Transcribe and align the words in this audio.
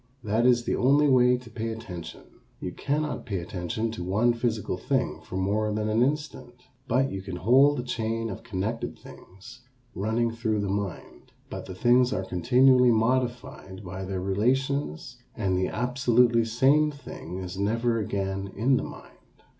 That 0.23 0.47
is 0.47 0.63
the 0.63 0.75
only 0.75 1.07
way 1.07 1.37
to 1.37 1.49
pay 1.51 1.69
attention. 1.69 2.23
You 2.59 2.71
cannot 2.71 3.23
pay 3.27 3.37
attention 3.37 3.91
to 3.91 4.03
one 4.03 4.33
physical 4.33 4.75
thing 4.75 5.21
for 5.21 5.37
more 5.37 5.71
than 5.71 5.89
an 5.89 6.01
instant. 6.01 6.55
But 6.87 7.11
you 7.11 7.21
can 7.21 7.35
hold 7.35 7.79
a 7.79 7.83
chain 7.83 8.31
of 8.31 8.41
connected 8.41 8.97
things 8.97 9.61
running 9.93 10.31
through 10.31 10.61
the 10.61 10.69
mind, 10.69 11.33
but 11.51 11.67
the 11.67 11.75
things 11.75 12.11
are 12.13 12.25
continually 12.25 12.89
modified 12.89 13.83
by 13.83 14.03
their 14.03 14.21
relations 14.21 15.17
and 15.35 15.55
the 15.55 15.67
absolutely 15.67 16.45
same 16.45 16.89
thing 16.89 17.37
is 17.37 17.59
never 17.59 17.99
again 17.99 18.47
in 18.55 18.77
the 18.77 18.83
mind. 18.83 19.19